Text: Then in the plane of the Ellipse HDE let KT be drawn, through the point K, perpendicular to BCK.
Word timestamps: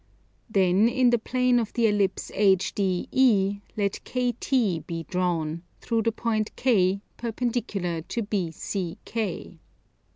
Then 0.49 0.89
in 0.89 1.11
the 1.11 1.19
plane 1.19 1.59
of 1.59 1.73
the 1.73 1.85
Ellipse 1.85 2.31
HDE 2.31 3.61
let 3.77 3.99
KT 4.03 4.87
be 4.87 5.05
drawn, 5.07 5.61
through 5.79 6.01
the 6.01 6.11
point 6.11 6.55
K, 6.55 7.01
perpendicular 7.17 8.01
to 8.01 8.23
BCK. 8.23 9.59